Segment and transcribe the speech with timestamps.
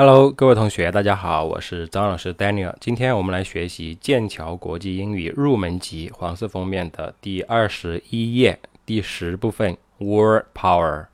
[0.00, 2.74] Hello，各位同学，大家好，我是张老师 Daniel。
[2.80, 11.08] 今天我们来学习剑桥国际英语入门级黄色封面的第二十一页第十部分 Word Power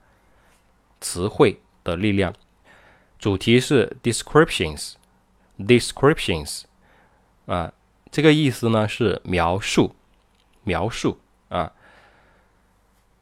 [1.00, 2.32] 词汇的力量。
[3.18, 6.62] 主题是 descriptions，descriptions
[7.46, 7.72] 啊，
[8.12, 9.96] 这个意思呢是描述，
[10.62, 11.18] 描述
[11.48, 11.72] 啊。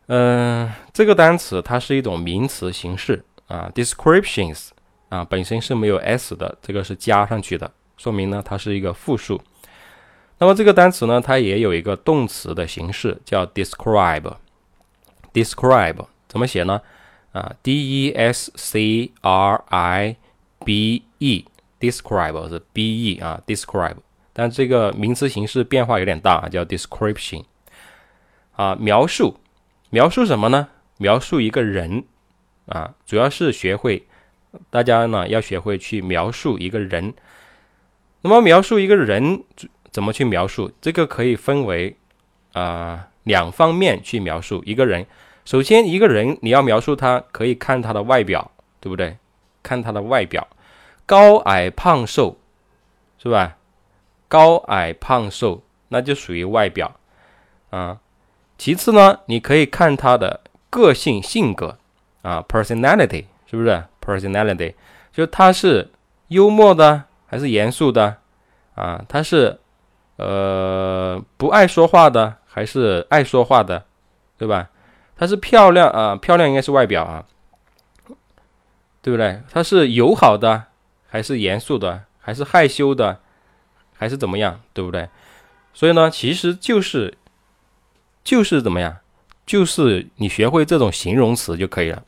[0.09, 4.69] 嗯，这个单词它是一种名词形式啊，descriptions。
[5.15, 9.41] 啊，本身是没有 s 的，这个是加上去的，说明呢它是一个复数。
[10.39, 14.35] 那么这个单词呢，它也有一个动词的形式，叫 describe。
[15.33, 16.81] describe 怎么写呢？
[17.31, 20.17] 啊，d e s c r i
[20.65, 23.99] b e，describe 是 b e 啊，describe。
[24.33, 27.45] 但这个名词形式变化有点大，叫 description。
[28.57, 29.39] 啊，描述，
[29.91, 30.71] 描述什么呢？
[30.97, 32.03] 描述一个人
[32.67, 34.09] 啊，主要是学会。
[34.71, 37.15] 大家呢要学会去描述一个人。
[38.23, 39.45] 那么描述一个人
[39.91, 40.71] 怎么去描述？
[40.81, 41.97] 这个可以分为
[42.53, 45.07] 啊两方面去描述一个人。
[45.45, 49.19] 首先，一个人你要描述他，可以看他的外表，对不对？
[49.63, 50.47] 看他的外表，
[51.05, 52.39] 高矮胖瘦，
[53.19, 53.57] 是吧？
[54.29, 56.97] 高矮胖瘦，那就属于外表
[57.71, 58.01] 啊。
[58.57, 61.79] 其次呢，你可以看他的个性性格
[62.23, 64.75] 啊，personality，是不是？Personality，
[65.13, 65.91] 就他是
[66.29, 68.19] 幽默的还是严肃的
[68.75, 69.05] 啊？
[69.09, 69.59] 他是
[70.17, 73.85] 呃不爱说话的还是爱说话的，
[74.39, 74.71] 对吧？
[75.17, 77.25] 他是漂亮啊，漂亮应该是外表啊，
[79.01, 79.41] 对不对？
[79.51, 80.65] 他是友好的
[81.09, 83.21] 还是严肃的，还是害羞的，
[83.97, 85.09] 还是怎么样，对不对？
[85.73, 87.17] 所以呢，其实就是
[88.23, 88.97] 就是怎么样，
[89.47, 92.03] 就是你学会这种形容词就可以了，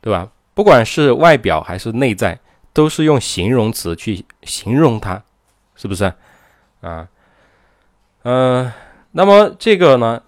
[0.00, 0.28] 对吧？
[0.58, 2.36] 不管是外表还是内在，
[2.72, 5.22] 都是用形容词去形容它，
[5.76, 6.12] 是不是？
[6.80, 7.06] 啊，
[8.24, 8.72] 嗯，
[9.12, 10.20] 那么这个呢，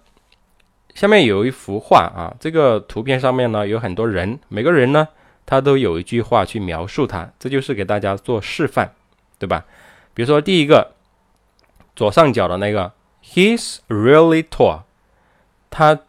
[0.95, 5.05] 下面有一幅画啊，这个图片上面呢有很多人，每个人呢
[5.45, 8.89] 他都有一句话去描述他，这就是给大家做示范，
[9.37, 9.65] 对吧？
[10.13, 10.93] 比如说第一个
[11.93, 14.83] 左上角的那个，He's really tall，
[15.69, 15.99] 他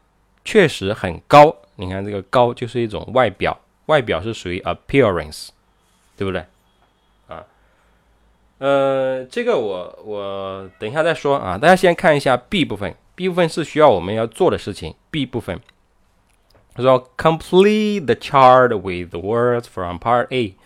[0.44, 1.56] 确实很高。
[1.74, 3.58] 你看这个高就是一种外表。
[3.86, 5.48] 外表是属于 appearance，
[6.16, 6.44] 对不对？
[7.28, 7.44] 啊，
[8.58, 11.58] 呃，这个我我等一下再说啊。
[11.58, 14.94] 大家先看一下 B 部分，B 部分是需要我们要做的事情。
[15.10, 15.60] B 部分，
[16.74, 20.56] 他说 complete the chart with words from part A，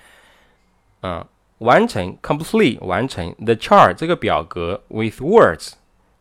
[1.00, 1.26] 啊，
[1.59, 5.72] 完成 complete 完成 the chart 这个表格 with words，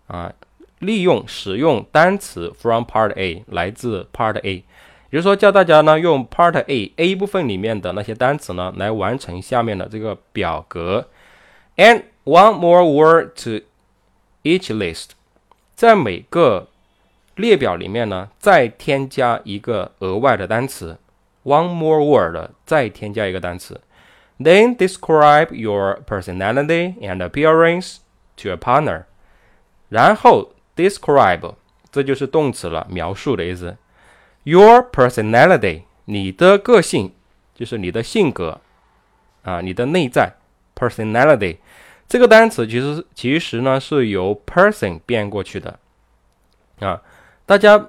[0.07, 0.34] 啊，
[0.79, 4.63] 利用使用单词 from part A 来自 part A。
[5.15, 11.07] 比如说，教大家呢用 Part A A 部分里面的那些单词呢，来完成下面的这个表格。
[11.77, 13.63] And one more word to
[14.43, 15.11] each list，
[15.73, 16.67] 在每个
[17.35, 20.97] 列表里面呢，再添加一个额外的单词。
[21.45, 23.79] One more word，再添加一个单词。
[24.37, 27.99] Then describe your personality and appearance
[28.35, 29.05] to a partner。
[29.87, 31.55] 然后 describe，
[31.89, 33.77] 这就是动词了，描述的意思。
[34.45, 37.11] Your personality，你的个性
[37.53, 38.61] 就是你的性格
[39.44, 40.33] 啊，你的内在。
[40.75, 41.57] Personality
[42.07, 45.79] 这个单词其实其实呢是由 person 变过去的
[46.79, 47.01] 啊。
[47.45, 47.88] 大家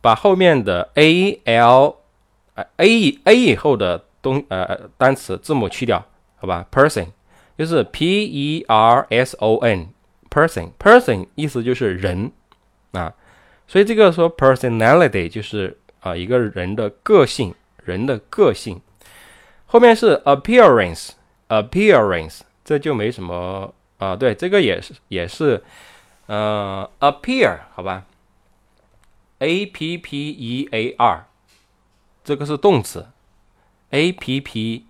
[0.00, 1.96] 把后面的 a l
[2.76, 6.02] a a 以后的东呃单词字母去掉，
[6.36, 7.08] 好吧？Person
[7.58, 9.88] 就是 p e r s o n
[10.30, 12.32] person person 意思就是人
[12.92, 13.12] 啊。
[13.68, 18.80] 所以这个说 personality 就是啊一个人的个性，人的个性。
[19.66, 25.62] 后面是 appearance，appearance 这就没什么啊，对，这个也是也是
[26.26, 28.06] 呃 appear 好吧
[29.40, 31.26] ，a p p e a r
[32.24, 33.06] 这个是动词
[33.90, 34.86] ，a p p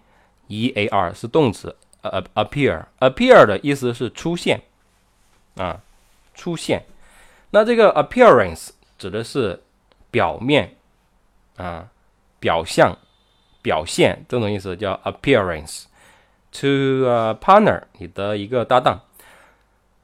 [0.46, 4.62] e a r 是动词，呃 appear appear 的意思是出现
[5.56, 5.80] 啊，
[6.34, 6.84] 出现。
[7.50, 9.62] 那这个 appearance 指的是
[10.10, 10.76] 表面
[11.56, 11.88] 啊，
[12.38, 12.96] 表象、
[13.62, 15.84] 表现这种意思叫 appearance。
[16.50, 19.02] To a partner，你的一个搭档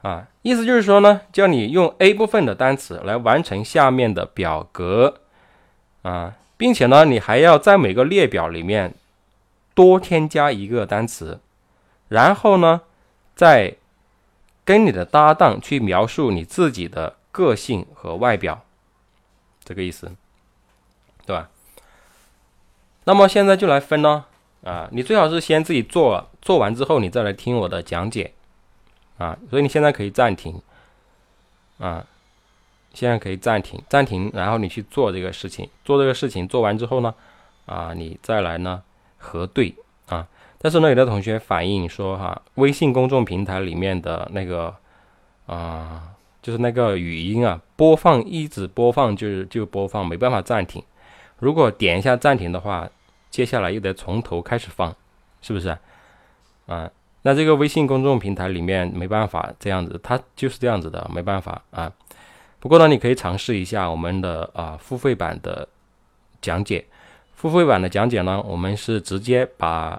[0.02, 5.20] 啊，意思就是说呢，叫你用 A 部分的单词来完成下面的表格
[6.02, 8.94] 啊，并且呢，你还要在每个列表里面
[9.74, 11.40] 多添加一个单词，
[12.08, 12.82] 然后呢，
[13.34, 13.76] 再
[14.64, 17.16] 跟你的搭档去描述你自己的。
[17.34, 18.62] 个性和外表，
[19.64, 20.12] 这个意思，
[21.26, 21.50] 对吧？
[23.06, 24.26] 那么现在就来分呢，
[24.62, 28.32] 啊，你最好是先自己做，做完之后你再来听我的讲解
[29.18, 29.36] 啊。
[29.50, 30.62] 所以你现在可以暂停
[31.78, 32.06] 啊，
[32.92, 37.12] 现在可以暂停，暂停，然后你去做这个事情，做这个事情做完之后呢，
[37.66, 38.80] 啊，你再来呢
[39.18, 39.74] 核对
[40.06, 40.28] 啊。
[40.58, 44.74] 但是呢，有的同学反映说哈，微信公众平台里面的那个
[45.46, 46.13] 啊，
[46.44, 50.84] 就是那个语音啊，播放一直播放就是就播放，没办法暂停。
[51.38, 52.86] 如果点一下暂停的话，
[53.30, 54.94] 接下来又得从头开始放，
[55.40, 55.74] 是不是
[56.66, 56.90] 啊？
[57.22, 61.90] 那这个微信公众平台里面没办法这样子，它就是这样子的，没办法啊。
[62.60, 65.66] 不过呢，你可以尝试一下我们的啊付费版的
[66.42, 66.84] 讲解。
[67.32, 69.98] 付费版的讲解呢，我们是直接把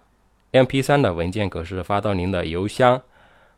[0.52, 3.02] MP3 的文件格式发到您的邮箱，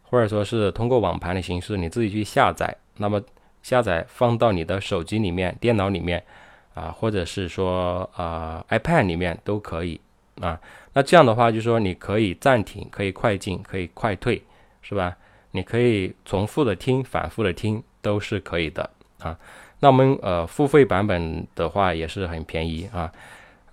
[0.09, 2.75] 或者说是通过网盘的形式，你自己去下载。
[2.97, 3.21] 那么
[3.61, 6.23] 下载放到你的手机里面、电脑里面。
[6.73, 9.99] 啊，或者是说啊，iPad 里面都可以
[10.39, 10.61] 啊。
[10.93, 14.39] 那这样的话，就是说你可以暂停，可以快进，可以快退，
[14.83, 15.17] 是吧？
[15.53, 18.87] 你可以重复的听，反复的听，都是可以的
[19.17, 19.35] 啊。
[19.79, 23.11] 那我们呃，付费版本的话也是很便宜啊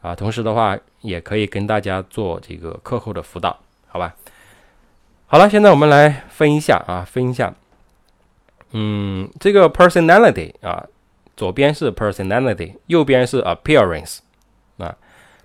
[0.01, 0.15] 啊。
[0.15, 3.55] 同时的话，也可以跟大家做这个课后的辅导，
[3.87, 4.17] 好吧？
[5.27, 7.55] 好了，现在我们来分一下啊，分一下，
[8.73, 10.87] 嗯，这个 personality 啊。
[11.37, 14.19] 左边是 personality，右边是 appearance，
[14.79, 14.95] 啊，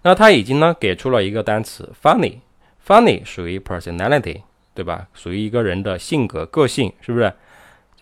[0.04, 4.44] 那他已经呢给出了一个单词 funny，funny 属于 personality，
[4.76, 5.08] 对吧？
[5.16, 7.34] 属于一个人的性格个性，是不是？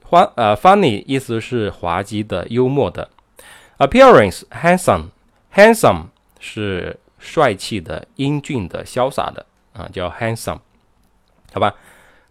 [0.03, 3.09] 花呃 funny 意思是滑稽的、幽默的。
[3.77, 6.07] appearance handsome，handsome
[6.41, 10.59] 是帅气的、英俊的、潇洒的啊，叫 handsome，
[11.53, 11.75] 好吧？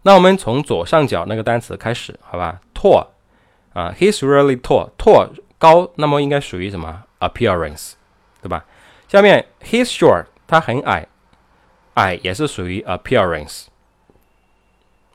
[0.03, 3.07] 那我们从左上角那个单词开始，好吧？tall
[3.73, 5.31] 啊，he's really tall，tall。
[5.59, 7.93] 高，那么应该属于什么？appearance，
[8.43, 8.63] 对吧？
[9.07, 11.07] 下面 he's short，他很矮，
[11.95, 13.65] 矮也是属于 appearance，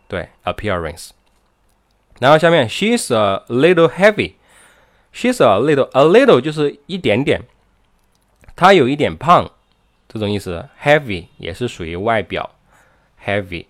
[0.09, 1.11] 对 appearance。
[2.19, 7.43] 然后下面 she's a little heavy，she's a little，a little 就是一点点，
[8.57, 9.49] 她有一点胖，
[10.09, 10.69] 这种意思。
[10.83, 12.51] heavy 也是属于外表
[13.25, 13.67] ，heavy。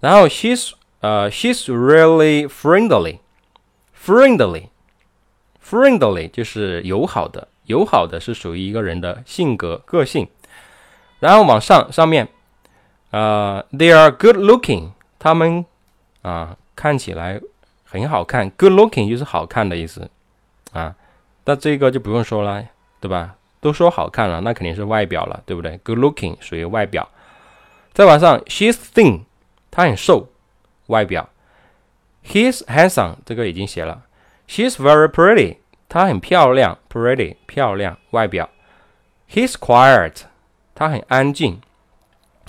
[0.00, 4.68] 然后 she's 呃 she's really friendly，friendly。
[5.64, 10.26] Friendly 就是友好的，友好的是属于一个人的性格个性。
[11.20, 12.26] 然后往上上面，
[13.10, 15.64] 呃，they are good looking，他们
[16.22, 17.40] 啊看起来
[17.84, 18.50] 很好看。
[18.50, 20.10] Good looking 就是好看的意思
[20.72, 20.96] 啊。
[21.44, 22.64] 那这个就不用说了，
[23.00, 23.36] 对吧？
[23.60, 27.08] 都说好看了，那肯定是外表了，对不对？Good looking 属于外表。
[27.92, 29.20] 再往上，she's thin，
[29.70, 30.28] 她很瘦，
[30.86, 31.28] 外表。
[32.24, 34.02] He's handsome，这个已经写了。
[34.48, 35.58] She's very pretty.
[35.88, 38.50] 她很漂亮，pretty 漂亮，外表。
[39.28, 40.22] He's quiet，
[40.74, 41.60] 他很安静。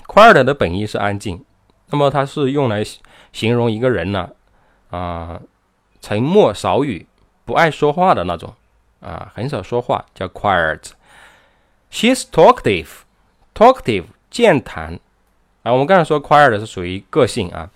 [0.06, 1.44] Quiet 的本意是安静，
[1.90, 2.82] 那么它是用来
[3.32, 4.30] 形容一个人呢，
[4.90, 5.40] 啊，
[6.00, 7.06] 沉默少语，
[7.44, 8.52] 不爱说话的那种，
[9.00, 10.90] 啊，很少说话，叫 quiet。
[11.92, 14.98] She's talkative，talkative 健谈，
[15.62, 17.70] 啊，我们刚才说 quiet 是属于个性啊，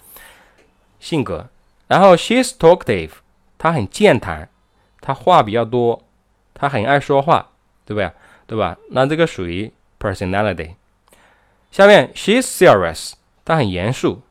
[0.99, 1.49] 性格。
[1.89, 3.11] 然后 she's talkative，
[3.59, 4.49] 她很健谈。
[5.01, 6.03] 她话比较多，
[6.53, 7.51] 她很爱说话，
[7.85, 8.11] 对不对？
[8.47, 8.77] 对吧？
[8.91, 10.75] 那这个属于 personality。
[11.71, 13.13] 下面，she's serious，
[13.45, 14.23] 她很严肃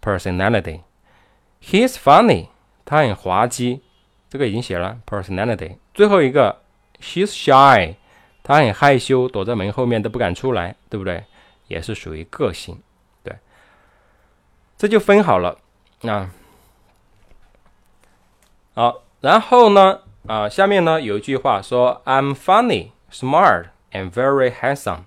[0.00, 0.80] ，personality。
[1.64, 2.48] He's funny，
[2.84, 3.80] 他很滑稽，
[4.28, 5.76] 这个已经写了，personality。
[5.94, 6.60] 最后一个
[7.00, 7.94] ，she's shy，
[8.42, 11.24] 她很害羞，躲在门后面都不敢出来，对不对？
[11.68, 12.80] 也是属于个性，
[14.82, 15.58] 这就分好了，
[16.00, 16.32] 啊，
[18.74, 20.00] 好，然后呢？
[20.26, 25.02] 啊，下面呢有一句话说：“I'm funny, smart, and very handsome。”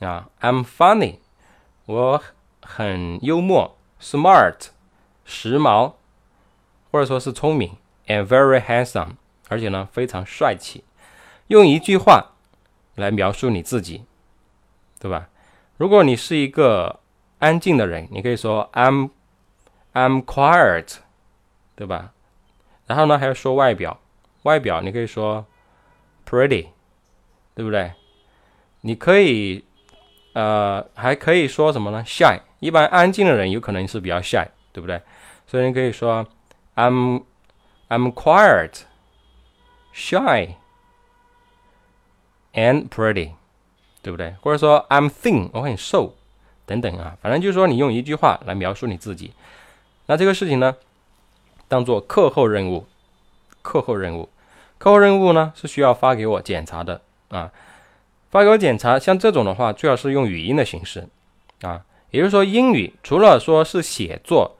[0.00, 1.18] 啊，I'm funny，
[1.84, 2.22] 我
[2.62, 4.68] 很幽默，smart，
[5.26, 5.92] 时髦，
[6.90, 9.16] 或者说是聪明，and very handsome，
[9.50, 10.82] 而且呢非常帅气。
[11.48, 12.30] 用一句话
[12.94, 14.06] 来描述你自己，
[14.98, 15.28] 对吧？
[15.76, 17.00] 如果你是一个
[17.44, 19.10] 安静的人，你可以说 “I'm
[19.92, 20.96] I'm quiet”，
[21.76, 22.12] 对吧？
[22.86, 24.00] 然后呢还要说外表。
[24.44, 25.44] 外表你可以说
[26.26, 26.68] pretty，
[27.54, 27.92] 对不对？
[28.80, 29.62] 你可以
[30.32, 35.02] 呃还可以说什么呢？shy，一般安静的人有可能是比较 shy，对不对？
[35.46, 36.26] 所以你可以说
[36.76, 37.24] I'm
[37.88, 38.84] I'm quiet,
[39.94, 40.56] shy
[42.54, 43.32] and pretty，
[44.02, 44.34] 对不对？
[44.40, 46.14] 或者说 I'm thin，我很瘦
[46.66, 49.32] 等等啊，反正就是说你用一句话来描述你自己。
[50.06, 50.76] 那这个事情呢，
[51.68, 52.86] 当做课后任务，
[53.62, 54.28] 课后任务。
[54.78, 57.50] 课后任务呢是需要发给我检查的啊，
[58.30, 61.08] 发给我检查像这种的话，最好是用语音的形式
[61.62, 61.84] 啊。
[62.10, 64.56] 也就是说，英语除了说是写作，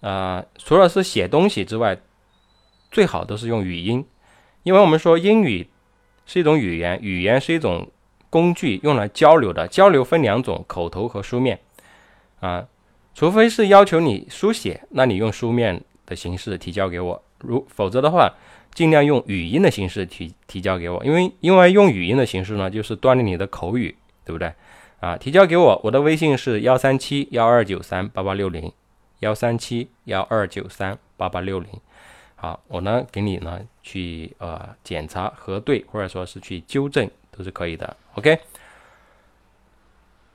[0.00, 1.98] 啊，除了是写东西之外，
[2.90, 4.06] 最好都是用语音，
[4.62, 5.68] 因为我们说英语
[6.24, 7.88] 是一种语言，语言是一种
[8.32, 9.68] 工具，用来交流的。
[9.68, 11.60] 交流分两种，口头和书面
[12.40, 12.66] 啊。
[13.14, 18.32] 除非是要求你书写，那你用书面的形式提交给我；如否则的话，
[18.72, 24.50] 尽量用语音的形式提提交给我，因为因为用语音的形式呢，就是锻炼你的口语，对不对？
[25.00, 28.72] 啊，提交给我，我的微信是幺三七幺二九三八八六零，
[29.18, 31.68] 幺三七幺二九三八八六零。
[32.36, 37.94] 好，我呢给你呢去呃检查核对，或者说是去纠正都是可以的。
[38.14, 38.40] OK，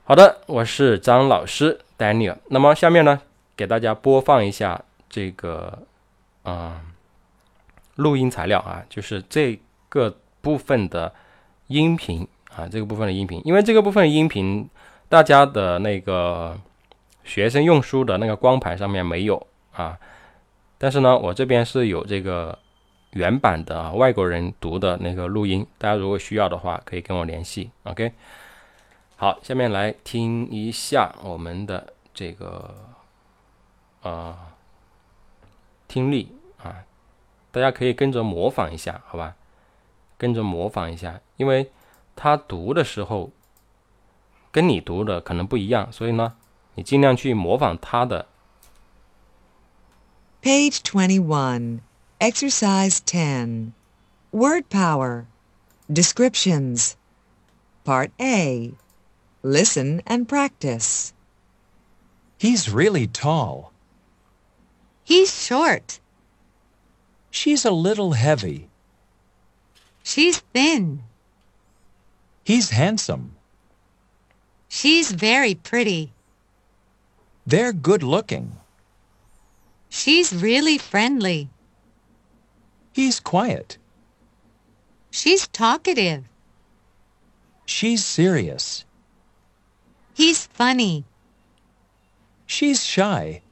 [0.03, 2.37] 好的，我是张老师 Daniel。
[2.47, 3.21] 那么下面呢
[3.55, 5.83] 给大家播放一下这个
[6.41, 6.81] 啊
[7.93, 11.13] 录音材料啊，就是这个部分的
[11.67, 12.27] 音频。
[12.55, 14.67] 啊，这个部分的音频，因为这个部分音频，
[15.07, 16.59] 大家的那个
[17.23, 19.95] 学生用书的那个光盘上面没有啊，
[20.79, 22.57] 但是呢，我这边是有这个
[23.11, 27.71] 原版的啊，外国人读的那个录音，大家如果需要的话，可以跟我联系。
[27.83, 28.13] OK，
[29.15, 32.75] 好，下面来听一下我们的这个
[34.01, 34.37] 呃
[35.87, 36.83] 听力啊，
[37.51, 39.35] 大家可以跟着模仿一下，好吧？
[40.17, 41.71] 跟着模仿一下，因为。
[42.19, 43.29] 他读的时候
[44.51, 46.33] 跟你读的可能不一样，所以呢，
[46.73, 48.25] 你尽量去模仿他的。
[50.41, 51.81] Page twenty-one,
[52.19, 53.73] exercise ten,
[54.31, 55.27] word power,
[55.91, 56.97] descriptions.
[57.83, 58.73] Part A.
[59.43, 61.13] Listen and practice.
[62.37, 63.71] He's really tall.
[65.03, 65.99] He's short.
[67.31, 68.67] She's a little heavy.
[70.03, 71.03] She's thin.
[72.43, 73.35] He's handsome.
[74.67, 76.11] She's very pretty.
[77.45, 78.57] They're good looking.
[79.89, 81.49] She's really friendly.
[82.97, 83.77] He's quiet.
[85.11, 86.23] She's talkative.
[87.67, 88.85] She's serious.
[90.15, 91.05] He's funny.
[92.47, 93.43] She's shy.